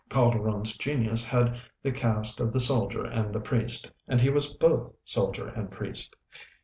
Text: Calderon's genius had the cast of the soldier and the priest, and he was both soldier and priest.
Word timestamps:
Calderon's 0.09 0.75
genius 0.77 1.23
had 1.23 1.61
the 1.83 1.91
cast 1.91 2.39
of 2.39 2.51
the 2.53 2.59
soldier 2.59 3.03
and 3.03 3.35
the 3.35 3.39
priest, 3.39 3.91
and 4.07 4.19
he 4.19 4.31
was 4.31 4.51
both 4.55 4.91
soldier 5.05 5.49
and 5.49 5.69
priest. 5.69 6.15